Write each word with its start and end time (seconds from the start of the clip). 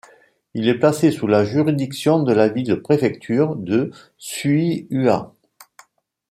Il 0.55 0.67
est 0.67 0.79
placé 0.79 1.11
sous 1.11 1.27
la 1.27 1.45
juridiction 1.45 2.23
de 2.23 2.33
la 2.33 2.49
ville-préfecture 2.49 3.55
de 3.55 3.91
Suihua. 4.17 5.35